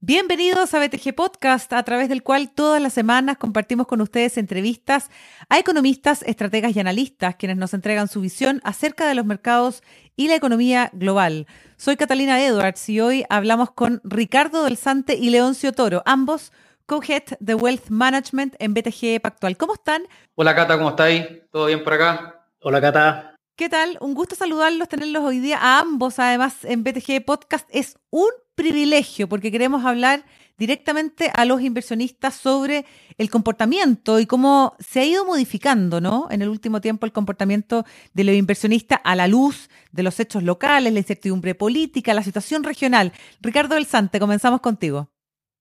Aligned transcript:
Bienvenidos 0.00 0.72
a 0.72 0.78
BTG 0.78 1.16
Podcast, 1.16 1.72
a 1.72 1.82
través 1.82 2.08
del 2.08 2.22
cual 2.22 2.52
todas 2.54 2.80
las 2.80 2.92
semanas 2.92 3.38
compartimos 3.38 3.88
con 3.88 4.00
ustedes 4.00 4.38
entrevistas 4.38 5.10
a 5.48 5.58
economistas, 5.58 6.22
estrategas 6.22 6.76
y 6.76 6.80
analistas, 6.80 7.34
quienes 7.34 7.56
nos 7.56 7.74
entregan 7.74 8.06
su 8.06 8.20
visión 8.20 8.60
acerca 8.62 9.08
de 9.08 9.16
los 9.16 9.26
mercados 9.26 9.82
y 10.14 10.28
la 10.28 10.36
economía 10.36 10.90
global. 10.92 11.48
Soy 11.76 11.96
Catalina 11.96 12.40
Edwards 12.40 12.88
y 12.88 13.00
hoy 13.00 13.24
hablamos 13.28 13.72
con 13.72 14.00
Ricardo 14.04 14.62
del 14.62 14.76
Sante 14.76 15.16
y 15.16 15.30
Leoncio 15.30 15.72
Toro, 15.72 16.04
ambos 16.06 16.52
co-head 16.86 17.24
de 17.40 17.54
Wealth 17.56 17.88
Management 17.88 18.54
en 18.60 18.74
BTG 18.74 19.20
Pactual. 19.20 19.56
¿Cómo 19.56 19.74
están? 19.74 20.04
Hola 20.36 20.54
Cata, 20.54 20.78
¿cómo 20.78 20.90
estáis? 20.90 21.26
¿Todo 21.50 21.66
bien 21.66 21.82
por 21.82 21.94
acá? 21.94 22.35
Hola 22.68 22.80
Cata. 22.80 23.36
¿Qué 23.54 23.68
tal? 23.68 23.96
Un 24.00 24.12
gusto 24.12 24.34
saludarlos, 24.34 24.88
tenerlos 24.88 25.22
hoy 25.22 25.38
día 25.38 25.56
a 25.56 25.78
ambos, 25.78 26.18
además 26.18 26.64
en 26.64 26.82
BTG 26.82 27.24
Podcast. 27.24 27.68
Es 27.72 27.96
un 28.10 28.26
privilegio 28.56 29.28
porque 29.28 29.52
queremos 29.52 29.84
hablar 29.84 30.24
directamente 30.58 31.30
a 31.32 31.44
los 31.44 31.60
inversionistas 31.60 32.34
sobre 32.34 32.84
el 33.18 33.30
comportamiento 33.30 34.18
y 34.18 34.26
cómo 34.26 34.74
se 34.80 34.98
ha 34.98 35.04
ido 35.04 35.24
modificando, 35.24 36.00
¿no? 36.00 36.26
En 36.28 36.42
el 36.42 36.48
último 36.48 36.80
tiempo 36.80 37.06
el 37.06 37.12
comportamiento 37.12 37.84
de 38.14 38.24
los 38.24 38.34
inversionistas 38.34 38.98
a 39.04 39.14
la 39.14 39.28
luz 39.28 39.70
de 39.92 40.02
los 40.02 40.18
hechos 40.18 40.42
locales, 40.42 40.92
la 40.92 40.98
incertidumbre 40.98 41.54
política, 41.54 42.14
la 42.14 42.24
situación 42.24 42.64
regional. 42.64 43.12
Ricardo 43.40 43.76
del 43.76 43.86
Sante, 43.86 44.18
comenzamos 44.18 44.60
contigo. 44.60 45.08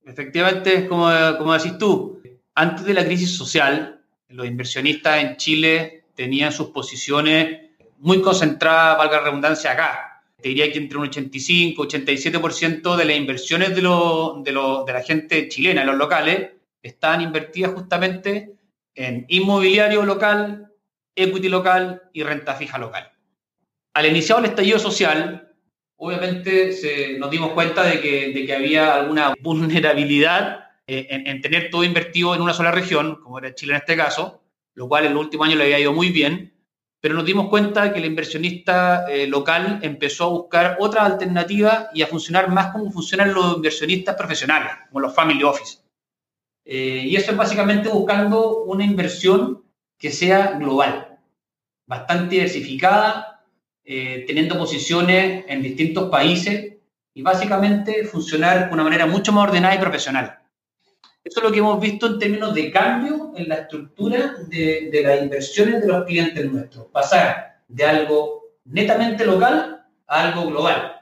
Efectivamente, 0.04 0.88
como, 0.88 1.08
como 1.38 1.54
decís 1.54 1.78
tú, 1.78 2.20
antes 2.56 2.84
de 2.84 2.96
la 2.96 3.06
crisis 3.06 3.30
social, 3.30 4.02
los 4.28 4.48
inversionistas 4.48 5.24
en 5.24 5.38
Chile 5.38 6.05
tenían 6.16 6.52
sus 6.52 6.70
posiciones 6.70 7.62
muy 8.00 8.22
concentradas, 8.22 8.98
valga 8.98 9.18
la 9.18 9.24
redundancia, 9.24 9.72
acá, 9.72 10.16
te 10.42 10.50
diría 10.50 10.72
que 10.72 10.78
entre 10.78 10.98
un 10.98 11.06
85, 11.06 11.88
87% 11.88 12.96
de 12.96 13.06
las 13.06 13.18
inversiones 13.18 13.70
de, 13.70 13.82
de, 13.82 14.94
la 14.94 15.04
gente 15.04 15.48
chilena 15.48 15.82
en 15.82 15.88
los 15.88 15.98
locales 15.98 16.52
están 16.84 17.22
invertidas 17.22 17.72
justamente 17.74 18.54
en 18.94 19.26
inmobiliario 19.28 20.04
local, 20.04 20.72
equity 21.16 21.50
local 21.50 22.04
y 22.14 22.24
renta 22.24 22.54
fija 22.56 22.78
local. 22.78 23.12
Al 23.94 24.06
iniciar 24.06 24.40
el 24.40 24.46
estallido 24.46 24.78
social, 24.78 25.52
obviamente 25.96 26.74
se, 26.74 27.18
nos 27.18 27.32
dimos 27.32 27.54
cuenta 27.54 27.84
de 27.84 28.00
que, 28.00 28.32
de 28.32 28.46
que 28.46 28.54
había 28.54 28.94
alguna 28.94 29.34
vulnerabilidad 29.42 30.66
eh, 30.86 31.08
en, 31.10 31.26
en, 31.26 31.42
tener 31.42 31.72
todo 31.72 31.84
invertido 31.84 32.36
en 32.36 32.42
una 32.42 32.54
sola 32.54 32.72
región, 32.72 33.16
como 33.24 33.40
era 33.40 33.56
Chile 33.56 33.74
en 33.74 33.78
este 33.78 33.98
caso, 33.98 34.45
lo 34.76 34.88
cual 34.88 35.06
en 35.06 35.14
los 35.14 35.24
últimos 35.24 35.48
años 35.48 35.58
le 35.58 35.66
había 35.66 35.80
ido 35.80 35.94
muy 35.94 36.10
bien, 36.10 36.54
pero 37.00 37.16
nos 37.16 37.26
dimos 37.26 37.50
cuenta 37.50 37.94
que 37.94 38.00
el 38.00 38.06
inversionista 38.06 39.06
eh, 39.08 39.28
local 39.28 39.80
empezó 39.84 40.26
a 40.26 40.30
buscar 40.30 40.78
otra 40.80 41.06
alternativa 41.06 41.90
y 41.94 42.02
a 42.02 42.08
funcionar 42.08 42.50
más 42.50 42.72
como 42.72 42.92
funcionan 42.92 43.34
los 43.34 43.56
inversionistas 43.58 44.16
profesionales, 44.16 44.72
como 44.90 45.02
los 45.02 45.14
family 45.14 45.44
office. 45.44 45.80
Eh, 46.66 47.04
y 47.06 47.16
eso 47.16 47.32
es 47.32 47.38
básicamente 47.38 47.90
buscando 47.90 48.64
una 48.64 48.84
inversión 48.84 49.64
que 49.98 50.12
sea 50.12 50.54
global, 50.54 51.20
bastante 51.86 52.36
diversificada, 52.36 53.44
eh, 53.84 54.24
teniendo 54.26 54.58
posiciones 54.58 55.46
en 55.48 55.62
distintos 55.62 56.10
países 56.10 56.78
y 57.14 57.22
básicamente 57.22 58.04
funcionar 58.06 58.68
de 58.68 58.74
una 58.74 58.84
manera 58.84 59.06
mucho 59.06 59.32
más 59.32 59.48
ordenada 59.48 59.76
y 59.76 59.80
profesional. 59.80 60.40
Eso 61.26 61.40
es 61.40 61.44
lo 61.44 61.52
que 61.52 61.58
hemos 61.58 61.80
visto 61.80 62.06
en 62.06 62.20
términos 62.20 62.54
de 62.54 62.72
cambio 62.72 63.34
en 63.36 63.50
la 63.50 63.56
estructura 63.56 64.36
de, 64.48 65.02
las 65.04 65.24
inversiones 65.24 65.82
de 65.82 65.88
los 65.88 66.06
clientes 66.06 66.52
nuestros. 66.52 66.86
Pasar 66.92 67.62
de 67.68 67.84
algo 67.84 68.52
netamente 68.66 69.26
local 69.26 69.88
a 70.06 70.24
algo 70.24 70.46
global. 70.46 71.02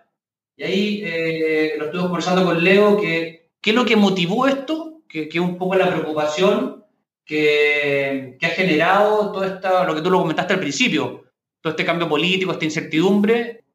Y 0.56 0.64
ahí 0.64 1.02
eh, 1.04 1.74
lo 1.78 1.86
estuve 1.86 2.04
conversando 2.04 2.46
con 2.46 2.64
Leo, 2.64 2.96
que 2.96 3.50
qué 3.60 3.72
es 3.72 3.76
lo 3.76 3.84
que 3.84 3.98
motivó 3.98 4.48
esto, 4.48 5.02
que, 5.10 5.28
es 5.30 5.40
un 5.40 5.58
poco 5.58 5.76
la 5.76 5.90
preocupación 5.90 6.86
que, 7.26 8.38
ha 8.42 8.48
generado 8.48 9.34
todo 9.34 9.44
esto, 9.44 9.84
lo 9.84 9.94
que 9.94 10.02
tú 10.02 10.10
lo 10.10 10.22
comentaste 10.22 10.54
al 10.54 10.62
principio, 10.62 11.26
todo 11.60 11.72
este 11.72 11.84
cambio 11.84 12.08
político, 12.08 12.54
esta 12.54 12.64
incertidumbre, 12.64 13.66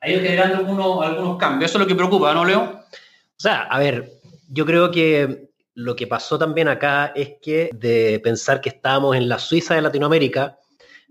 ha 0.00 0.10
ido 0.10 0.20
generando 0.20 0.56
algunos, 0.56 1.06
algunos 1.06 1.38
cambios. 1.38 1.70
Eso 1.70 1.78
es 1.78 1.82
lo 1.82 1.86
que 1.88 1.94
preocupa, 1.94 2.34
¿no, 2.34 2.44
Leo? 2.44 2.60
O 2.62 3.40
sea, 3.40 3.62
a 3.62 3.78
ver, 3.78 4.10
yo 4.48 4.66
creo 4.66 4.90
que 4.90 5.51
lo 5.74 5.96
que 5.96 6.06
pasó 6.06 6.38
también 6.38 6.68
acá 6.68 7.12
es 7.14 7.34
que 7.40 7.70
de 7.74 8.20
pensar 8.22 8.60
que 8.60 8.68
estábamos 8.68 9.16
en 9.16 9.28
la 9.28 9.38
Suiza 9.38 9.74
de 9.74 9.82
Latinoamérica, 9.82 10.58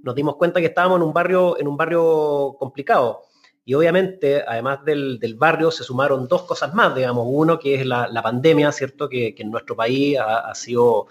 nos 0.03 0.15
dimos 0.15 0.35
cuenta 0.35 0.59
que 0.59 0.67
estábamos 0.67 0.97
en 0.97 1.03
un 1.03 1.13
barrio, 1.13 1.59
en 1.59 1.67
un 1.67 1.77
barrio 1.77 2.55
complicado. 2.59 3.23
Y 3.63 3.73
obviamente, 3.75 4.43
además 4.47 4.83
del, 4.83 5.35
barrio, 5.37 5.71
se 5.71 5.83
sumaron 5.83 6.27
dos 6.27 6.43
cosas 6.43 6.73
más, 6.73 6.95
digamos. 6.95 7.25
Uno 7.27 7.59
que 7.59 7.75
es 7.75 7.85
la, 7.85 8.21
pandemia, 8.23 8.71
¿cierto? 8.71 9.07
Que, 9.07 9.35
en 9.37 9.51
nuestro 9.51 9.75
país 9.75 10.17
ha, 10.19 10.53
sido, 10.55 11.07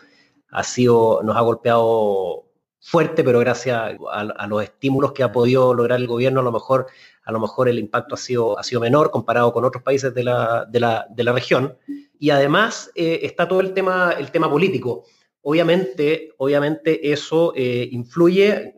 ha 0.50 0.64
sido, 0.64 1.22
nos 1.22 1.36
ha 1.36 1.40
golpeado 1.40 2.46
fuerte, 2.80 3.22
pero 3.22 3.38
gracias 3.38 3.96
a, 4.12 4.46
los 4.48 4.62
estímulos 4.62 5.12
que 5.12 5.22
ha 5.22 5.30
podido 5.30 5.74
lograr 5.74 6.00
el 6.00 6.08
gobierno, 6.08 6.40
a 6.40 6.42
lo 6.42 6.52
mejor, 6.52 6.86
a 7.24 7.32
lo 7.32 7.38
mejor 7.38 7.68
el 7.68 7.78
impacto 7.78 8.14
ha 8.16 8.18
sido, 8.18 8.58
ha 8.58 8.64
sido 8.64 8.80
menor 8.80 9.10
comparado 9.10 9.52
con 9.52 9.64
otros 9.64 9.84
países 9.84 10.12
de 10.12 10.24
la, 10.24 10.64
de 10.64 10.80
la, 10.80 11.06
de 11.08 11.24
la 11.24 11.32
región. 11.32 11.76
Y 12.20 12.28
además 12.28 12.92
eh, 12.94 13.20
está 13.22 13.48
todo 13.48 13.60
el 13.60 13.72
tema, 13.72 14.14
el 14.16 14.30
tema 14.30 14.48
político. 14.48 15.06
Obviamente, 15.40 16.34
obviamente 16.36 17.10
eso 17.10 17.54
eh, 17.56 17.88
influye, 17.90 18.74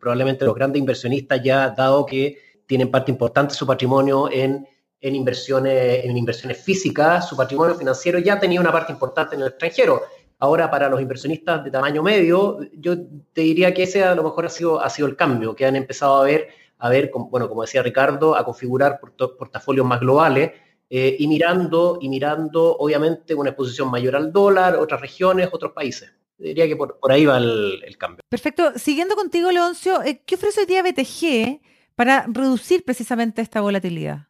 probablemente 0.00 0.44
los 0.44 0.56
grandes 0.56 0.80
inversionistas 0.80 1.40
ya, 1.40 1.70
dado 1.70 2.04
que 2.04 2.36
tienen 2.66 2.90
parte 2.90 3.12
importante 3.12 3.52
de 3.52 3.58
su 3.58 3.64
patrimonio 3.64 4.28
en, 4.30 4.66
en, 5.00 5.14
inversiones, 5.14 6.04
en 6.04 6.16
inversiones 6.16 6.58
físicas, 6.58 7.28
su 7.28 7.36
patrimonio 7.36 7.76
financiero 7.76 8.18
ya 8.18 8.40
tenía 8.40 8.60
una 8.60 8.72
parte 8.72 8.92
importante 8.92 9.36
en 9.36 9.42
el 9.42 9.48
extranjero. 9.48 10.02
Ahora, 10.40 10.68
para 10.68 10.88
los 10.88 11.00
inversionistas 11.00 11.62
de 11.62 11.70
tamaño 11.70 12.02
medio, 12.02 12.58
yo 12.72 12.96
te 13.32 13.42
diría 13.42 13.72
que 13.72 13.84
ese 13.84 14.02
a 14.02 14.16
lo 14.16 14.24
mejor 14.24 14.46
ha 14.46 14.48
sido, 14.48 14.80
ha 14.80 14.90
sido 14.90 15.06
el 15.06 15.14
cambio, 15.14 15.54
que 15.54 15.64
han 15.64 15.76
empezado 15.76 16.22
a 16.22 16.24
ver, 16.24 16.48
a 16.78 16.88
ver, 16.88 17.12
bueno, 17.14 17.48
como 17.48 17.62
decía 17.62 17.84
Ricardo, 17.84 18.34
a 18.34 18.44
configurar 18.44 18.98
portafolios 18.98 19.86
más 19.86 20.00
globales 20.00 20.50
eh, 20.92 21.16
y 21.20 21.28
mirando, 21.28 21.98
y 22.00 22.08
mirando, 22.08 22.76
obviamente, 22.76 23.32
una 23.32 23.50
exposición 23.50 23.88
mayor 23.88 24.16
al 24.16 24.32
dólar, 24.32 24.74
otras 24.74 25.00
regiones, 25.00 25.48
otros 25.52 25.70
países. 25.72 26.12
Diría 26.36 26.66
que 26.66 26.74
por, 26.74 26.98
ahí 27.08 27.24
va 27.24 27.38
el, 27.38 27.96
cambio. 27.96 28.24
Perfecto. 28.28 28.72
Siguiendo 28.76 29.14
contigo, 29.14 29.52
Leoncio, 29.52 30.02
eh, 30.02 30.22
¿qué 30.26 30.34
ofrece 30.34 30.60
hoy 30.60 30.66
día 30.66 30.82
BTG 30.82 31.60
para 31.94 32.26
reducir 32.26 32.84
precisamente 32.84 33.40
esta 33.40 33.60
volatilidad? 33.60 34.26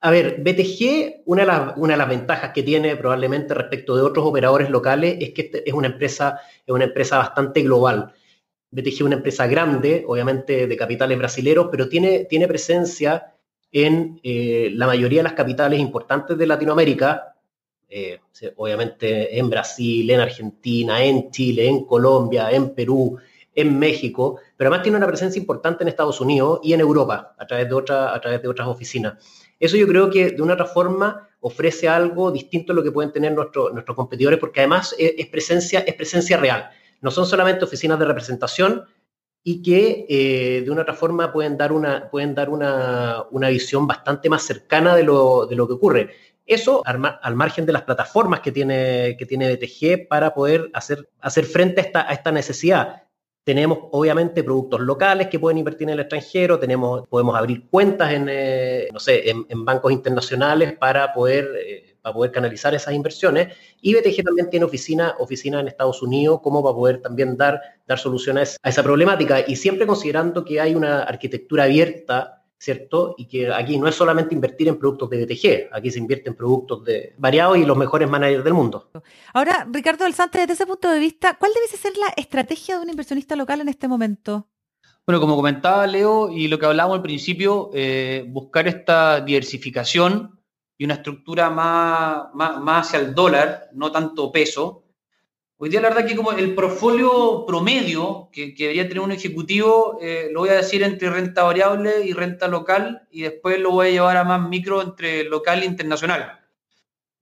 A 0.00 0.10
ver, 0.10 0.40
BTG, 0.40 1.24
una 1.26 1.42
de, 1.42 1.46
las, 1.46 1.76
una 1.76 1.92
de 1.92 1.98
las 1.98 2.08
ventajas 2.08 2.52
que 2.52 2.62
tiene 2.62 2.96
probablemente 2.96 3.52
respecto 3.52 3.96
de 3.96 4.02
otros 4.02 4.24
operadores 4.24 4.70
locales 4.70 5.18
es 5.20 5.34
que 5.34 5.42
este 5.42 5.68
es 5.68 5.74
una 5.74 5.88
empresa, 5.88 6.40
es 6.64 6.72
una 6.72 6.84
empresa 6.84 7.18
bastante 7.18 7.60
global. 7.62 8.14
BTG 8.70 8.88
es 8.88 9.00
una 9.02 9.16
empresa 9.16 9.46
grande, 9.46 10.04
obviamente 10.06 10.66
de 10.66 10.76
capitales 10.76 11.18
brasileros, 11.18 11.68
pero 11.70 11.88
tiene, 11.88 12.24
tiene 12.24 12.48
presencia 12.48 13.35
en 13.84 14.18
eh, 14.22 14.70
la 14.72 14.86
mayoría 14.86 15.18
de 15.18 15.24
las 15.24 15.34
capitales 15.34 15.78
importantes 15.78 16.38
de 16.38 16.46
Latinoamérica, 16.46 17.36
eh, 17.90 18.20
obviamente 18.56 19.38
en 19.38 19.50
Brasil, 19.50 20.08
en 20.08 20.20
Argentina, 20.20 21.04
en 21.04 21.30
Chile, 21.30 21.68
en 21.68 21.84
Colombia, 21.84 22.50
en 22.50 22.74
Perú, 22.74 23.18
en 23.54 23.78
México, 23.78 24.40
pero 24.56 24.68
además 24.68 24.82
tiene 24.82 24.96
una 24.96 25.06
presencia 25.06 25.38
importante 25.38 25.84
en 25.84 25.88
Estados 25.88 26.22
Unidos 26.22 26.60
y 26.62 26.72
en 26.72 26.80
Europa 26.80 27.34
a 27.36 27.46
través 27.46 27.68
de, 27.68 27.74
otra, 27.74 28.14
a 28.14 28.20
través 28.20 28.40
de 28.40 28.48
otras 28.48 28.66
oficinas. 28.66 29.22
Eso 29.60 29.76
yo 29.76 29.86
creo 29.86 30.08
que 30.08 30.30
de 30.30 30.40
una 30.40 30.54
otra 30.54 30.64
forma 30.64 31.28
ofrece 31.40 31.86
algo 31.86 32.30
distinto 32.30 32.72
a 32.72 32.76
lo 32.76 32.82
que 32.82 32.92
pueden 32.92 33.12
tener 33.12 33.32
nuestros 33.34 33.94
competidores, 33.94 34.38
porque 34.38 34.60
además 34.60 34.94
es, 34.98 35.26
presencia, 35.26 35.80
es 35.80 35.94
presencia 35.94 36.38
real. 36.38 36.70
No 37.02 37.10
son 37.10 37.26
solamente 37.26 37.66
oficinas 37.66 37.98
de 37.98 38.06
representación, 38.06 38.86
y 39.48 39.62
que 39.62 40.06
eh, 40.08 40.62
de 40.62 40.70
una 40.72 40.82
otra 40.82 40.94
forma 40.94 41.32
pueden 41.32 41.56
dar 41.56 41.70
una, 41.70 42.10
pueden 42.10 42.34
dar 42.34 42.50
una, 42.50 43.22
una 43.30 43.48
visión 43.48 43.86
bastante 43.86 44.28
más 44.28 44.42
cercana 44.42 44.96
de 44.96 45.04
lo, 45.04 45.46
de 45.46 45.54
lo 45.54 45.68
que 45.68 45.74
ocurre. 45.74 46.10
Eso 46.44 46.82
al, 46.84 47.36
margen 47.36 47.64
de 47.64 47.72
las 47.72 47.82
plataformas 47.82 48.40
que 48.40 48.50
tiene, 48.50 49.14
que 49.16 49.24
tiene 49.24 49.54
BTG 49.54 50.08
para 50.08 50.34
poder 50.34 50.68
hacer, 50.74 51.08
hacer 51.20 51.44
frente 51.44 51.80
a 51.80 51.84
esta, 51.84 52.10
a 52.10 52.12
esta 52.12 52.32
necesidad. 52.32 53.04
Tenemos 53.44 53.78
obviamente 53.92 54.42
productos 54.42 54.80
locales 54.80 55.28
que 55.28 55.38
pueden 55.38 55.58
invertir 55.58 55.86
en 55.86 55.94
el 55.94 56.00
extranjero, 56.00 56.58
tenemos, 56.58 57.06
podemos 57.06 57.36
abrir 57.36 57.68
cuentas 57.68 58.14
en, 58.14 58.26
eh, 58.28 58.88
no 58.92 58.98
sé, 58.98 59.30
en, 59.30 59.64
bancos 59.64 59.92
internacionales 59.92 60.72
para 60.76 61.12
poder 61.12 61.52
eh, 61.64 61.85
para 62.06 62.14
poder 62.14 62.30
canalizar 62.30 62.72
esas 62.72 62.94
inversiones. 62.94 63.52
Y 63.80 63.92
BTG 63.92 64.22
también 64.22 64.48
tiene 64.48 64.64
oficina, 64.64 65.16
oficina 65.18 65.58
en 65.58 65.66
Estados 65.66 66.00
Unidos 66.02 66.38
como 66.40 66.62
para 66.62 66.76
poder 66.76 67.02
también 67.02 67.36
dar, 67.36 67.60
dar 67.84 67.98
soluciones 67.98 68.56
a 68.62 68.68
esa 68.68 68.84
problemática. 68.84 69.44
Y 69.44 69.56
siempre 69.56 69.88
considerando 69.88 70.44
que 70.44 70.60
hay 70.60 70.76
una 70.76 71.02
arquitectura 71.02 71.64
abierta, 71.64 72.44
¿cierto? 72.58 73.16
Y 73.18 73.26
que 73.26 73.52
aquí 73.52 73.76
no 73.76 73.88
es 73.88 73.96
solamente 73.96 74.36
invertir 74.36 74.68
en 74.68 74.78
productos 74.78 75.10
de 75.10 75.24
BTG, 75.24 75.74
aquí 75.74 75.90
se 75.90 75.98
invierte 75.98 76.28
en 76.28 76.36
productos 76.36 76.84
de 76.84 77.12
variados 77.18 77.58
y 77.58 77.64
los 77.64 77.76
mejores 77.76 78.08
managers 78.08 78.44
del 78.44 78.54
mundo. 78.54 78.88
Ahora, 79.34 79.66
Ricardo 79.68 80.04
del 80.04 80.14
Santos, 80.14 80.40
desde 80.40 80.52
ese 80.52 80.66
punto 80.66 80.88
de 80.88 81.00
vista, 81.00 81.36
¿cuál 81.36 81.50
debe 81.52 81.66
ser 81.66 81.96
la 81.96 82.12
estrategia 82.16 82.76
de 82.76 82.84
un 82.84 82.90
inversionista 82.90 83.34
local 83.34 83.62
en 83.62 83.68
este 83.68 83.88
momento? 83.88 84.46
Bueno, 85.04 85.20
como 85.20 85.34
comentaba 85.34 85.88
Leo 85.88 86.30
y 86.30 86.46
lo 86.46 86.56
que 86.56 86.66
hablábamos 86.66 86.98
al 86.98 87.02
principio, 87.02 87.70
eh, 87.74 88.24
buscar 88.28 88.68
esta 88.68 89.20
diversificación 89.20 90.35
y 90.78 90.84
una 90.84 90.94
estructura 90.94 91.50
más, 91.50 92.34
más, 92.34 92.86
hacia 92.86 93.00
el 93.00 93.14
dólar, 93.14 93.70
no 93.72 93.90
tanto 93.90 94.30
peso. 94.30 94.84
Hoy 95.58 95.70
día 95.70 95.80
la 95.80 95.88
verdad 95.88 96.06
que 96.06 96.16
como 96.16 96.32
el 96.32 96.54
portfolio 96.54 97.44
promedio 97.46 98.28
que, 98.30 98.54
debería 98.58 98.86
tener 98.86 99.00
un 99.00 99.12
ejecutivo, 99.12 99.98
eh, 100.02 100.28
lo 100.30 100.40
voy 100.40 100.50
a 100.50 100.56
decir 100.56 100.82
entre 100.82 101.08
renta 101.08 101.44
variable 101.44 102.04
y 102.04 102.12
renta 102.12 102.46
local 102.46 103.08
y 103.10 103.22
después 103.22 103.58
lo 103.58 103.70
voy 103.70 103.88
a 103.88 103.90
llevar 103.90 104.16
a 104.18 104.24
más 104.24 104.48
micro 104.48 104.82
entre 104.82 105.24
local 105.24 105.62
e 105.62 105.66
internacional. 105.66 106.40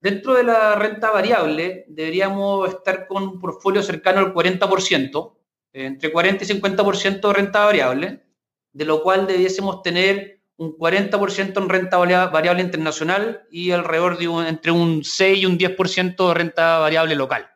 Dentro 0.01 0.33
de 0.33 0.43
la 0.43 0.75
renta 0.75 1.11
variable 1.11 1.85
deberíamos 1.87 2.69
estar 2.69 3.07
con 3.07 3.23
un 3.23 3.39
portfolio 3.39 3.81
cercano 3.81 4.19
al 4.19 4.33
40%, 4.33 5.33
entre 5.71 6.11
40 6.11 6.43
y 6.43 6.47
50% 6.47 7.27
de 7.27 7.33
renta 7.33 7.65
variable, 7.65 8.23
de 8.73 8.85
lo 8.85 9.01
cual 9.01 9.25
debiésemos 9.25 9.81
tener 9.81 10.34
un 10.57 10.77
40% 10.77 11.57
en 11.57 11.69
renta 11.69 11.97
variable 11.97 12.63
internacional 12.63 13.45
y 13.51 13.71
alrededor 13.71 14.17
de 14.17 14.25
entre 14.47 14.71
un 14.71 15.03
6 15.03 15.39
y 15.39 15.45
un 15.45 15.57
10% 15.57 16.27
de 16.27 16.33
renta 16.33 16.79
variable 16.79 17.15
local. 17.15 17.49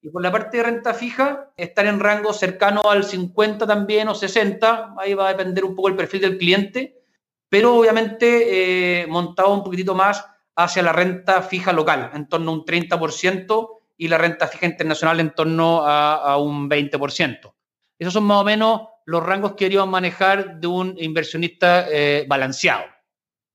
Y 0.00 0.10
por 0.10 0.22
la 0.22 0.30
parte 0.30 0.58
de 0.58 0.62
renta 0.62 0.92
fija, 0.92 1.52
estar 1.56 1.86
en 1.86 1.98
rango 2.00 2.32
cercano 2.32 2.82
al 2.88 3.04
50 3.04 3.66
también 3.66 4.08
o 4.08 4.14
60, 4.14 4.94
ahí 4.98 5.14
va 5.14 5.28
a 5.28 5.34
depender 5.34 5.64
un 5.64 5.74
poco 5.74 5.88
el 5.88 5.96
perfil 5.96 6.20
del 6.20 6.38
cliente, 6.38 7.02
pero 7.48 7.76
obviamente 7.76 9.02
eh, 9.02 9.06
montado 9.06 9.54
un 9.54 9.64
poquitito 9.64 9.94
más 9.94 10.26
hacia 10.56 10.82
la 10.82 10.92
renta 10.92 11.40
fija 11.42 11.72
local, 11.72 12.10
en 12.14 12.28
torno 12.28 12.50
a 12.50 12.54
un 12.54 12.64
30%, 12.64 13.68
y 13.96 14.08
la 14.08 14.18
renta 14.18 14.46
fija 14.46 14.66
internacional 14.66 15.20
en 15.20 15.34
torno 15.34 15.82
a, 15.86 16.36
un 16.38 16.68
20%. 16.68 17.54
Esos 17.98 18.12
son 18.12 18.24
más 18.24 18.38
o 18.38 18.44
menos 18.44 18.82
los 19.04 19.22
rangos 19.22 19.52
que 19.52 19.66
queríamos 19.66 19.88
manejar 19.88 20.60
de 20.60 20.66
un 20.66 20.94
inversionista 20.98 21.86
eh, 21.90 22.24
balanceado. 22.28 22.84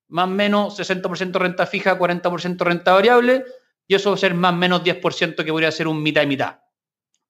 Más 0.10 0.26
o 0.26 0.32
menos 0.32 0.80
60% 0.80 1.34
renta 1.34 1.66
fija, 1.66 1.98
40% 1.98 2.60
renta 2.60 2.94
variable, 2.94 3.46
y 3.88 3.96
eso 3.96 4.10
va 4.10 4.16
a 4.16 4.20
ser 4.20 4.34
más 4.34 4.54
o 4.54 4.58
menos 4.58 4.84
10% 4.84 5.44
que 5.44 5.52
podría 5.52 5.72
ser 5.72 5.88
un 5.88 6.02
mitad 6.02 6.24
y 6.24 6.28
mitad. 6.28 6.60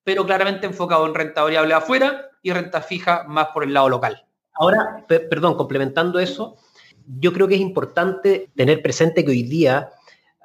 Pero 0.04 0.26
claramente 0.26 0.66
enfocado 0.66 1.06
en 1.06 1.14
renta 1.14 1.44
variable 1.44 1.74
afuera 1.74 2.30
y 2.42 2.52
renta 2.52 2.82
fija 2.82 3.24
más 3.28 3.48
por 3.48 3.64
el 3.64 3.74
lado 3.74 3.90
local. 3.90 4.26
Ahora, 4.54 5.06
perdón, 5.08 5.56
complementando 5.56 6.20
eso, 6.20 6.58
yo 7.06 7.32
creo 7.32 7.48
que 7.48 7.56
es 7.56 7.62
importante 7.62 8.52
tener 8.56 8.82
presente 8.82 9.24
que 9.24 9.32
hoy 9.32 9.44
día 9.44 9.90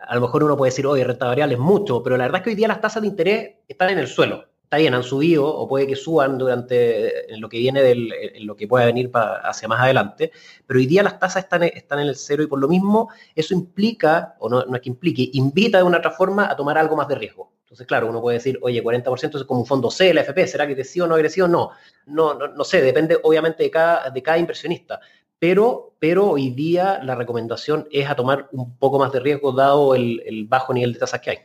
a 0.06 0.15
lo 0.15 0.20
mejor 0.20 0.44
uno 0.44 0.56
puede 0.56 0.70
decir, 0.70 0.87
oye, 0.87 1.05
renta 1.05 1.27
variable 1.27 1.55
es 1.55 1.61
mucho, 1.61 2.03
pero 2.03 2.17
la 2.17 2.25
verdad 2.25 2.41
es 2.41 2.44
que 2.44 2.50
hoy 2.50 2.56
día 2.56 2.69
las 2.69 2.81
tasas 2.81 3.03
de 3.03 3.09
interés 3.09 3.55
están 3.67 3.91
en 3.91 3.99
el 3.99 4.06
suelo. 4.06 4.44
Está 4.75 4.81
bien, 4.81 4.94
han 4.94 5.05
subido 5.05 5.47
o 5.47 5.69
puede 5.69 5.87
que 5.87 5.94
suban 5.94 6.37
durante 6.37 7.32
en 7.32 7.41
lo 7.41 7.49
que 7.49 7.59
viene 7.59 7.81
del, 7.81 8.12
lo 8.41 8.56
que 8.56 8.67
pueda 8.67 8.87
venir 8.87 9.09
para, 9.09 9.37
hacia 9.37 9.69
más 9.69 9.81
adelante, 9.81 10.32
pero 10.67 10.81
hoy 10.81 10.87
día 10.87 11.05
las 11.05 11.21
tasas 11.21 11.44
están, 11.44 11.62
están 11.62 12.00
en 12.00 12.09
el 12.09 12.17
cero 12.17 12.43
y 12.43 12.49
por 12.49 12.59
lo 12.59 12.67
mismo 12.67 13.09
eso 13.37 13.55
implica, 13.55 14.35
o 14.41 14.49
no, 14.49 14.65
no 14.65 14.75
es 14.75 14.82
que 14.82 14.88
implique, 14.88 15.31
invita 15.35 15.79
de 15.79 15.85
una 15.85 15.99
otra 15.99 16.11
forma 16.11 16.50
a 16.50 16.56
tomar 16.56 16.76
algo 16.76 16.97
más 16.97 17.06
de 17.06 17.15
riesgo. 17.15 17.53
Entonces, 17.61 17.87
claro, 17.87 18.09
uno 18.09 18.21
puede 18.21 18.38
decir, 18.38 18.59
oye, 18.62 18.82
40% 18.82 19.37
es 19.37 19.44
como 19.44 19.61
un 19.61 19.67
fondo 19.67 19.93
C, 19.93 20.12
la 20.12 20.23
FP, 20.23 20.44
¿será 20.49 20.67
creció 20.67 21.05
o 21.05 21.06
no 21.06 21.15
creció? 21.15 21.47
No, 21.47 21.70
no, 22.06 22.35
no, 22.35 22.49
no 22.49 22.65
sé, 22.65 22.82
depende 22.82 23.17
obviamente 23.23 23.62
de 23.62 23.70
cada, 23.70 24.11
de 24.11 24.23
cada 24.25 24.38
inversionista 24.38 24.99
pero, 25.44 25.94
pero 25.99 26.31
hoy 26.31 26.49
día 26.49 27.00
la 27.03 27.15
recomendación 27.15 27.87
es 27.91 28.09
a 28.09 28.17
tomar 28.17 28.49
un 28.53 28.79
poco 28.79 28.99
más 28.99 29.12
de 29.12 29.20
riesgo 29.20 29.53
dado 29.53 29.94
el, 29.94 30.47
bajo 30.49 30.73
nivel 30.73 30.94
de 30.94 30.99
tasas 30.99 31.20
que 31.20 31.31
hay. 31.31 31.38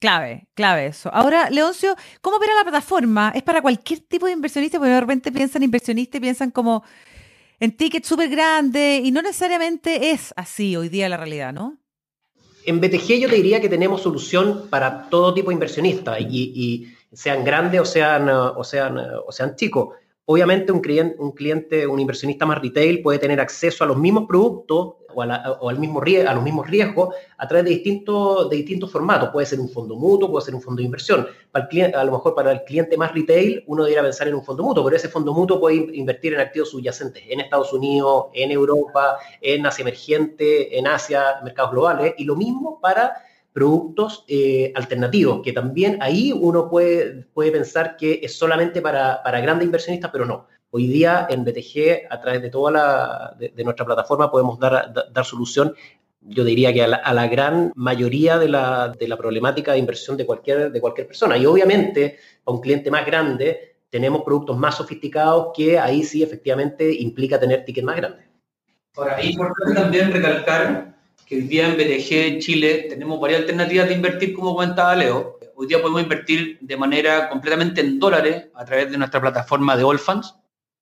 Clave, 0.00 0.46
clave 0.54 0.86
eso. 0.86 1.10
Ahora, 1.12 1.50
Leoncio, 1.50 1.96
¿cómo 2.20 2.36
opera 2.36 2.54
la 2.54 2.62
plataforma? 2.62 3.32
¿Es 3.34 3.42
para 3.42 3.60
cualquier 3.60 4.00
tipo 4.00 4.26
de 4.26 4.32
inversionista? 4.32 4.78
Porque 4.78 4.92
de 4.92 5.00
repente 5.00 5.32
piensan 5.32 5.64
inversionistas 5.64 6.18
y 6.18 6.20
piensan 6.20 6.50
como 6.52 6.84
en 7.58 7.76
tickets 7.76 8.06
súper 8.06 8.28
grandes 8.28 9.04
y 9.04 9.10
no 9.10 9.22
necesariamente 9.22 10.12
es 10.12 10.32
así 10.36 10.76
hoy 10.76 10.88
día 10.88 11.08
la 11.08 11.16
realidad, 11.16 11.52
¿no? 11.52 11.78
En 12.64 12.80
BTG 12.80 13.18
yo 13.18 13.28
te 13.28 13.36
diría 13.36 13.60
que 13.60 13.68
tenemos 13.68 14.02
solución 14.02 14.68
para 14.70 15.08
todo 15.08 15.34
tipo 15.34 15.48
de 15.48 15.54
inversionistas 15.54 16.20
y, 16.20 16.94
sean 17.10 17.42
grandes 17.42 17.80
o 17.80 17.84
sean, 17.86 18.28
o 18.28 18.62
sean, 18.62 18.98
o 18.98 19.32
sean 19.32 19.56
chicos. 19.56 19.94
Obviamente 20.26 20.70
un 20.70 20.80
cliente, 20.80 21.16
un 21.18 21.32
cliente, 21.32 21.86
un 21.86 21.98
inversionista 21.98 22.44
más 22.44 22.60
retail 22.60 23.00
puede 23.00 23.18
tener 23.18 23.40
acceso 23.40 23.82
a 23.82 23.86
los 23.86 23.96
mismos 23.96 24.26
productos 24.28 24.96
o, 25.14 25.22
al 25.68 25.78
mismo, 25.78 26.00
a 26.00 26.34
los 26.34 26.42
mismos 26.42 26.66
riesgos 26.68 27.14
a 27.36 27.48
través 27.48 27.64
de 27.64 27.70
distintos, 27.70 28.50
de 28.50 28.56
distintos 28.56 28.90
formatos. 28.90 29.30
Puede 29.30 29.46
ser 29.46 29.60
un 29.60 29.68
fondo 29.68 29.96
mutuo, 29.96 30.30
puede 30.30 30.44
ser 30.44 30.54
un 30.54 30.62
fondo 30.62 30.80
de 30.80 30.86
inversión. 30.86 31.26
Para 31.50 31.68
el 31.70 31.94
a 31.94 32.04
lo 32.04 32.12
mejor 32.12 32.34
para 32.34 32.52
el 32.52 32.64
cliente 32.64 32.96
más 32.96 33.12
retail 33.14 33.64
uno 33.66 33.84
debería 33.84 34.02
pensar 34.02 34.28
en 34.28 34.34
un 34.34 34.44
fondo 34.44 34.62
mutuo, 34.62 34.84
pero 34.84 34.96
ese 34.96 35.08
fondo 35.08 35.32
mutuo 35.32 35.60
puede 35.60 35.76
invertir 35.96 36.34
en 36.34 36.40
activos 36.40 36.70
subyacentes 36.70 37.22
en 37.28 37.40
Estados 37.40 37.72
Unidos, 37.72 38.26
en 38.34 38.50
Europa, 38.50 39.18
en 39.40 39.66
Asia 39.66 39.82
emergente, 39.82 40.78
en 40.78 40.86
Asia, 40.86 41.40
mercados 41.42 41.72
globales. 41.72 42.14
Y 42.18 42.24
lo 42.24 42.36
mismo 42.36 42.80
para 42.80 43.14
productos 43.52 44.24
eh, 44.28 44.72
alternativos, 44.76 45.40
que 45.42 45.52
también 45.52 45.98
ahí 46.00 46.32
uno 46.32 46.68
puede, 46.68 47.24
puede 47.34 47.50
pensar 47.50 47.96
que 47.96 48.20
es 48.22 48.36
solamente 48.36 48.80
para, 48.80 49.20
para, 49.22 49.40
grandes 49.40 49.66
inversionistas, 49.66 50.10
pero 50.12 50.26
no. 50.26 50.46
Hoy 50.70 50.86
día 50.86 51.26
en 51.30 51.44
BTG, 51.44 52.08
a 52.10 52.20
través 52.20 52.42
de 52.42 52.50
toda 52.50 52.70
la, 52.70 53.36
de, 53.38 53.64
nuestra 53.64 53.86
plataforma, 53.86 54.30
podemos 54.30 54.58
dar, 54.58 54.92
dar 55.12 55.24
solución, 55.24 55.74
yo 56.20 56.44
diría 56.44 56.72
que 56.72 56.82
a 56.82 57.12
la, 57.14 57.26
gran 57.26 57.72
mayoría 57.74 58.38
de 58.38 58.48
la, 58.48 58.88
de 58.88 59.08
la, 59.08 59.16
problemática 59.16 59.72
de 59.72 59.78
inversión 59.78 60.16
de 60.16 60.26
cualquier, 60.26 60.70
de 60.70 60.80
cualquier 60.80 61.06
persona. 61.06 61.38
Y 61.38 61.46
obviamente, 61.46 62.18
a 62.44 62.50
un 62.50 62.60
cliente 62.60 62.90
más 62.90 63.06
grande, 63.06 63.76
tenemos 63.88 64.22
productos 64.22 64.58
más 64.58 64.76
sofisticados 64.76 65.48
que 65.56 65.78
ahí 65.78 66.04
sí 66.04 66.22
efectivamente 66.22 66.92
implica 66.92 67.40
tener 67.40 67.64
tickets 67.64 67.86
más 67.86 67.96
grandes. 67.96 68.26
Ahora, 68.96 69.18
es 69.20 69.30
importante 69.30 69.80
también 69.80 70.12
recalcar 70.12 70.98
que 71.24 71.36
hoy 71.36 71.42
día 71.42 71.68
en 71.68 71.76
BTG 71.76 72.40
Chile 72.40 72.86
tenemos 72.88 73.20
varias 73.20 73.42
alternativas 73.42 73.88
de 73.88 73.94
invertir, 73.94 74.34
como 74.34 74.54
comentaba 74.54 74.96
Leo. 74.96 75.38
Hoy 75.54 75.66
día 75.66 75.80
podemos 75.80 76.02
invertir 76.02 76.58
de 76.60 76.76
manera 76.76 77.28
completamente 77.28 77.80
en 77.80 77.98
dólares 77.98 78.46
a 78.54 78.64
través 78.64 78.90
de 78.90 78.98
nuestra 78.98 79.20
plataforma 79.20 79.76
de 79.76 79.84
All 79.84 79.98
Funds, 79.98 80.34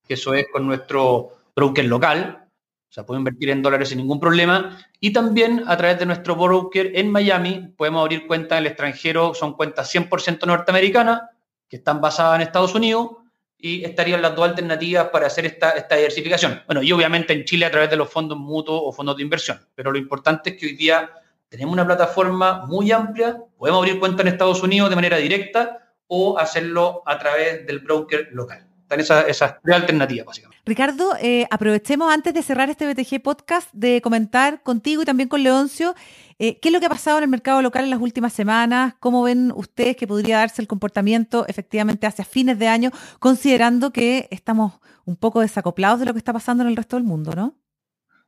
que 0.07 0.15
eso 0.15 0.35
es 0.35 0.47
con 0.53 0.67
nuestro 0.67 1.31
broker 1.55 1.85
local. 1.85 2.49
O 2.89 2.93
sea, 2.93 3.05
podemos 3.05 3.29
invertir 3.29 3.51
en 3.51 3.63
dólares 3.63 3.89
sin 3.89 3.99
ningún 3.99 4.21
problema. 4.21 4.79
Y 5.01 5.13
también 5.13 5.65
a 5.67 5.77
través 5.77 5.99
de 5.99 6.07
nuestro 6.07 6.37
broker 6.37 6.93
en 6.95 7.11
Miami 7.11 7.73
podemos 7.77 8.03
abrir 8.03 8.27
cuentas 8.27 8.59
en 8.59 8.65
el 8.65 8.67
extranjero. 8.69 9.35
Son 9.35 9.55
cuentas 9.55 9.93
100% 9.95 10.47
norteamericanas 10.47 11.23
que 11.69 11.77
están 11.77 12.01
basadas 12.01 12.37
en 12.37 12.43
Estados 12.43 12.75
Unidos 12.75 13.11
y 13.59 13.85
estarían 13.85 14.23
las 14.23 14.35
dos 14.37 14.49
alternativas 14.49 15.09
para 15.09 15.27
hacer 15.27 15.47
esta, 15.47 15.71
esta 15.71 15.97
diversificación. 15.97 16.63
Bueno, 16.67 16.83
y 16.83 16.93
obviamente 16.93 17.33
en 17.33 17.45
Chile 17.45 17.67
a 17.67 17.71
través 17.71 17.91
de 17.91 17.97
los 17.97 18.09
fondos 18.09 18.39
mutuos 18.39 18.81
o 18.85 18.93
fondos 18.93 19.17
de 19.17 19.23
inversión, 19.23 19.61
pero 19.75 19.91
lo 19.91 19.99
importante 19.99 20.51
es 20.51 20.57
que 20.57 20.67
hoy 20.67 20.77
día 20.77 21.11
tenemos 21.49 21.73
una 21.73 21.87
plataforma 21.87 22.67
muy 22.67 22.93
amplia, 22.93 23.39
podemos 23.57 23.79
abrir 23.79 23.99
cuenta 23.99 24.23
en 24.23 24.29
Estados 24.29 24.63
Unidos 24.63 24.91
de 24.91 24.97
manera 24.97 25.17
directa 25.17 25.95
o 26.07 26.39
hacerlo 26.39 27.03
a 27.07 27.19
través 27.19 27.67
del 27.67 27.81
broker 27.81 28.29
local. 28.33 28.67
Están 28.87 29.01
esas, 29.01 29.29
esas 29.29 29.55
tres 29.63 29.77
alternativas, 29.77 30.27
básicamente. 30.27 30.63
Ricardo, 30.65 31.17
eh, 31.21 31.47
aprovechemos 31.51 32.13
antes 32.13 32.33
de 32.33 32.43
cerrar 32.43 32.71
este 32.71 32.93
BTG 32.93 33.21
podcast 33.21 33.69
de 33.73 34.01
comentar 34.01 34.63
contigo 34.63 35.03
y 35.03 35.05
también 35.05 35.29
con 35.29 35.43
Leoncio 35.43 35.95
eh, 36.39 36.61
¿Qué 36.61 36.69
es 36.69 36.73
lo 36.73 36.81
que 36.81 36.87
ha 36.87 36.91
pasado 36.91 37.17
en 37.19 37.25
el 37.25 37.31
mercado 37.31 37.63
local 37.63 37.85
en 37.85 37.91
las 37.91 38.01
últimas 38.01 38.33
semanas? 38.33 38.95
¿Cómo 39.01 39.23
ven 39.23 39.53
ustedes 39.57 39.97
que 39.97 40.07
podría 40.07 40.39
darse 40.39 40.61
el 40.61 40.69
comportamiento 40.69 41.47
efectivamente 41.49 42.07
hacia 42.07 42.27
fines 42.27 42.59
de 42.59 42.69
año, 42.69 42.91
considerando 43.19 43.91
que 43.91 44.29
estamos 44.31 44.75
un 45.07 45.17
poco 45.17 45.41
desacoplados 45.41 46.01
de 46.01 46.07
lo 46.07 46.13
que 46.13 46.19
está 46.19 46.35
pasando 46.35 46.63
en 46.63 46.69
el 46.69 46.77
resto 46.77 46.97
del 46.97 47.05
mundo, 47.05 47.33
¿no? 47.35 47.55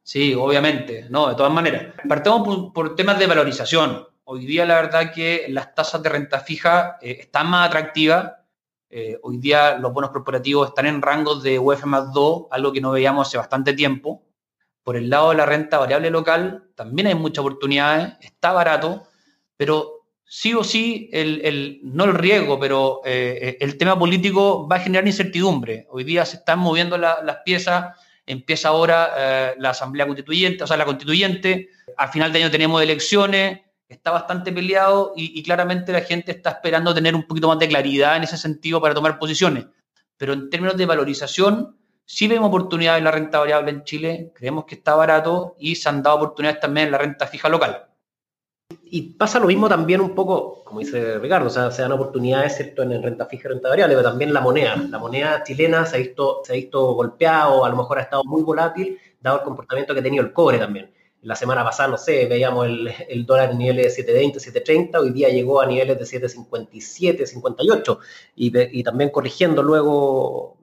Sí, 0.03 0.33
obviamente, 0.35 1.07
no, 1.11 1.29
de 1.29 1.35
todas 1.35 1.53
maneras. 1.53 1.95
Partamos 2.09 2.73
por, 2.73 2.97
temas 2.97 3.19
de 3.19 3.27
valorización. 3.27 4.07
Hoy 4.25 4.47
día 4.47 4.65
la 4.65 4.77
verdad 4.77 5.13
que 5.13 5.45
las 5.51 5.75
tasas 5.75 6.03
de 6.03 6.09
renta 6.09 6.41
fija 6.41 6.97
eh, 7.03 7.19
están 7.21 7.51
más 7.51 7.69
atractivas. 7.69 8.33
Eh, 8.91 9.19
hoy 9.23 9.37
día 9.39 9.77
los 9.79 9.93
bonos 9.93 10.11
corporativos 10.11 10.69
están 10.69 10.87
en 10.87 11.03
rangos 11.03 11.43
de 11.43 11.59
UF 11.59 11.85
más 11.85 12.13
2, 12.13 12.47
algo 12.51 12.73
que 12.73 12.81
no 12.81 12.91
veíamos 12.91 13.29
hace 13.29 13.37
bastante 13.37 13.75
tiempo. 13.75 14.23
Por 14.83 14.97
el 14.97 15.11
lado 15.11 15.31
de 15.31 15.37
la 15.37 15.47
renta 15.47 15.79
variable 15.79 16.11
local, 16.11 16.71
también 16.75 17.09
hay 17.09 17.15
muchas 17.15 17.41
oportunidades, 17.41 18.15
está 18.21 18.53
barato, 18.53 19.07
pero 19.57 20.07
sí 20.25 20.55
o 20.55 20.65
sí, 20.65 21.11
el, 21.13 21.81
no 21.83 22.05
el 22.05 22.15
riesgo, 22.15 22.59
pero 22.59 23.03
eh, 23.05 23.59
el 23.61 23.77
tema 23.77 23.99
político 23.99 24.67
va 24.67 24.77
a 24.77 24.81
generar 24.81 25.07
incertidumbre. 25.07 25.87
Hoy 25.91 26.05
día 26.05 26.25
se 26.25 26.39
están 26.39 26.59
moviendo 26.59 26.97
las 26.97 27.39
piezas, 27.45 27.97
empieza 28.25 28.69
ahora 28.69 29.11
eh, 29.17 29.55
la 29.59 29.71
Asamblea 29.71 30.07
Constituyente, 30.07 30.65
o 30.65 30.67
sea, 30.67 30.77
la 30.79 30.87
Constituyente, 30.87 31.69
al 31.97 32.09
final 32.09 32.33
de 32.33 32.43
año 32.43 32.51
tenemos 32.51 32.83
elecciones, 32.83 33.61
está 33.89 34.11
bastante 34.11 34.53
peleado 34.53 35.13
y, 35.17 35.43
claramente 35.43 35.93
la 35.93 36.03
gente 36.03 36.33
está 36.33 36.51
esperando 36.51 36.95
tener 36.95 37.15
un 37.15 37.27
poquito 37.27 37.49
más 37.49 37.59
de 37.59 37.69
claridad 37.69 38.17
en 38.17 38.25
ese 38.25 38.37
sentido 38.37 38.81
para 38.81 38.95
tomar 38.95 39.19
posiciones. 39.19 39.67
Pero 40.17 40.33
en 40.33 40.51
términos 40.51 40.77
de 40.77 40.87
valorización, 40.87 41.79
Sí 42.11 42.27
vemos 42.27 42.49
oportunidades 42.49 43.01
en 43.01 43.05
la 43.05 43.11
renta 43.11 43.39
variable 43.39 43.71
en 43.71 43.85
Chile, 43.85 44.33
creemos 44.35 44.65
que 44.65 44.77
está 44.77 44.95
barato 44.95 45.57
y 45.59 45.75
se 45.75 45.91
han 45.91 46.03
dado 46.03 46.17
oportunidades 46.17 46.59
también 46.59 46.87
en 46.87 46.93
la 46.93 46.97
renta 46.97 47.27
fija 47.27 47.51
local. 47.51 47.85
y 48.91 49.13
pasa 49.13 49.39
lo 49.39 49.47
mismo 49.47 49.69
también 49.69 50.01
un 50.01 50.15
poco, 50.15 50.65
como 50.65 50.81
dice 50.81 51.19
Ricardo, 51.19 51.49
o 51.49 51.51
sea, 51.51 51.71
se 51.71 51.83
dan 51.83 51.93
oportunidades, 51.93 52.57
¿cierto?, 52.57 52.83
en 52.83 53.03
renta 53.03 53.27
fija 53.27 53.49
y 53.49 53.53
renta 53.53 53.69
variable, 53.69 53.95
pero 53.95 54.09
también 54.09 54.33
la 54.33 54.41
moneda. 54.41 54.77
La 54.89 54.99
moneda 54.99 55.43
chilena 55.45 55.85
se 55.85 55.97
ha 55.97 55.99
visto, 55.99 56.41
se 56.45 56.53
ha 56.53 56.57
visto 56.57 56.95
golpeado, 56.95 57.65
a 57.65 57.69
lo 57.69 57.77
mejor 57.77 57.99
ha 57.99 58.03
estado 58.03 58.25
muy 58.25 58.43
volátil, 58.43 58.99
dado 59.21 59.39
el 59.39 59.45
comportamiento 59.45 59.93
que 59.93 60.01
ha 60.01 60.03
tenido 60.03 60.25
el 60.25 60.33
cobre 60.33 60.59
también. 60.59 60.91
La 61.23 61.35
semana 61.35 61.65
pasada, 61.65 61.91
no 61.91 61.97
sé, 61.97 62.27
veíamos 62.27 62.67
el, 62.67 62.95
el 63.09 63.27
dólar 63.27 63.51
en 63.51 63.59
niveles 63.59 63.97
de 63.97 64.07
7.20, 64.07 64.37
7.30, 64.65 65.01
hoy 65.01 65.11
día 65.11 65.29
llegó 65.29 65.61
a 65.61 65.67
niveles 65.67 65.99
de 65.99 66.21
7.57, 66.21 67.27
58, 67.27 67.99
y, 68.37 68.79
y 68.79 68.83
también 68.85 69.11
corrigiendo 69.11 69.63
luego 69.63 70.57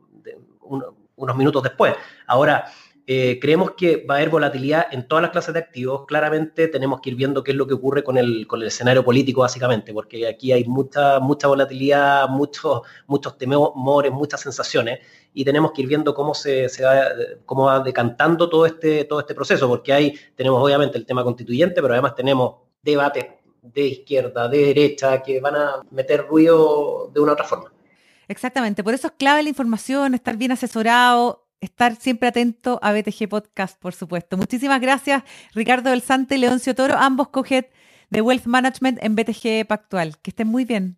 unos 1.18 1.36
minutos 1.36 1.64
después. 1.64 1.94
Ahora, 2.28 2.72
eh, 3.08 3.38
creemos 3.40 3.72
que 3.72 3.98
va 3.98 4.16
a 4.16 4.18
haber 4.18 4.30
volatilidad 4.30 4.88
en 4.92 5.08
todas 5.08 5.22
las 5.22 5.32
clases 5.32 5.54
de 5.54 5.60
activos. 5.60 6.06
Claramente 6.08 6.68
tenemos 6.68 7.02
que 7.02 7.12
ir 7.12 7.16
viendo 7.16 7.44
qué 7.44 7.52
es 7.52 7.58
lo 7.58 7.68
que 7.68 7.76
ocurre 7.76 8.04
con 8.04 8.18
el, 8.18 8.48
con 8.48 8.62
el 8.62 8.68
escenario 8.68 9.06
político, 9.06 9.42
básicamente, 9.42 9.94
porque 9.94 10.28
aquí 10.28 10.52
hay 10.52 10.66
mucha, 10.66 11.20
mucha 11.20 11.48
volatilidad, 11.48 12.28
muchos, 12.30 12.82
muchos 13.06 13.38
temores, 13.38 14.12
muchas 14.12 14.42
sensaciones, 14.42 15.00
y 15.34 15.46
tenemos 15.46 15.72
que 15.72 15.84
ir 15.84 15.88
viendo 15.88 16.16
cómo 16.16 16.34
se, 16.34 16.68
se 16.68 16.84
va, 16.84 17.04
cómo 17.46 17.66
va 17.66 17.80
decantando 17.82 18.50
todo 18.50 18.66
este, 18.66 19.06
todo 19.06 19.20
este 19.20 19.36
proceso, 19.36 19.68
porque 19.68 19.94
ahí 19.94 20.14
tenemos 20.36 20.64
obviamente 20.64 20.98
el 20.98 21.06
tema 21.06 21.24
constituyente, 21.24 21.82
pero 21.82 21.94
además 21.94 22.16
tenemos 22.16 22.56
debates 22.82 23.26
de 23.62 23.82
izquierda, 23.82 24.48
de 24.48 24.66
derecha, 24.66 25.22
que 25.22 25.40
van 25.40 25.56
a 25.56 25.82
meter 25.92 26.26
ruido 26.28 27.12
de 27.14 27.20
una 27.20 27.34
otra 27.34 27.46
forma. 27.46 27.72
Exactamente, 28.28 28.84
por 28.84 28.96
eso 28.96 29.08
es 29.08 29.14
clave 29.18 29.44
la 29.44 29.50
información, 29.50 30.16
estar 30.16 30.38
bien 30.38 30.52
asesorado, 30.52 31.45
estar 31.66 31.96
siempre 31.96 32.30
atento 32.30 32.80
a 32.82 32.94
BTG 32.94 33.28
Podcast, 33.30 33.80
por 33.80 33.94
supuesto. 33.94 34.38
Muchísimas 34.38 34.80
gracias, 34.82 35.24
Ricardo 35.54 35.90
del 35.90 36.02
Sante 36.02 36.36
y 36.36 36.38
Leoncio 36.40 36.76
Toro, 36.76 36.96
ambos 36.98 37.30
coget 37.30 37.72
de 38.10 38.22
Wealth 38.22 38.46
Management 38.46 39.00
en 39.02 39.16
BTG 39.16 39.68
Pactual. 39.68 40.18
Que 40.22 40.32
estén 40.32 40.48
muy 40.48 40.66
bien. 40.66 40.98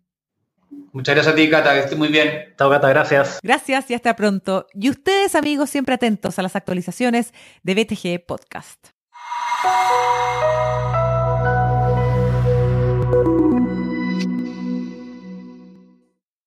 Muchas 0.92 1.14
gracias 1.14 1.34
a 1.34 1.36
ti, 1.36 1.48
Cata, 1.48 1.72
que 1.74 1.80
estés 1.80 1.98
muy 1.98 2.08
bien. 2.08 2.54
Chao, 2.56 2.70
Cata, 2.70 2.88
gracias. 2.88 3.38
Gracias 3.42 3.90
y 3.90 3.94
hasta 3.94 4.14
pronto. 4.16 4.66
Y 4.74 4.90
ustedes, 4.90 5.34
amigos, 5.34 5.70
siempre 5.70 5.94
atentos 5.94 6.38
a 6.38 6.42
las 6.42 6.56
actualizaciones 6.56 7.32
de 7.62 7.74
BTG 7.74 8.26
Podcast. 8.26 8.88